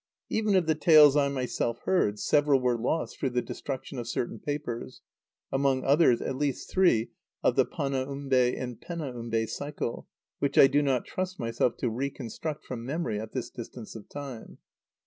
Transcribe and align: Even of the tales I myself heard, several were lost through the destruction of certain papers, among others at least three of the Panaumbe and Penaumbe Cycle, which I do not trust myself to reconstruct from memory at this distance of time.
Even 0.29 0.55
of 0.55 0.65
the 0.65 0.73
tales 0.73 1.15
I 1.15 1.29
myself 1.29 1.77
heard, 1.85 2.17
several 2.17 2.59
were 2.59 2.75
lost 2.75 3.19
through 3.19 3.29
the 3.29 3.41
destruction 3.43 3.99
of 3.99 4.07
certain 4.07 4.39
papers, 4.39 5.01
among 5.51 5.83
others 5.83 6.23
at 6.23 6.37
least 6.37 6.71
three 6.71 7.11
of 7.43 7.55
the 7.55 7.67
Panaumbe 7.67 8.57
and 8.59 8.81
Penaumbe 8.81 9.45
Cycle, 9.47 10.07
which 10.39 10.57
I 10.57 10.65
do 10.65 10.81
not 10.81 11.05
trust 11.05 11.39
myself 11.39 11.77
to 11.77 11.89
reconstruct 11.91 12.65
from 12.65 12.83
memory 12.83 13.19
at 13.19 13.33
this 13.33 13.51
distance 13.51 13.93
of 13.93 14.09
time. 14.09 14.57